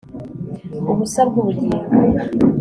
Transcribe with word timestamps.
Ubusa 0.91 1.21
bwubugingo 1.29 1.85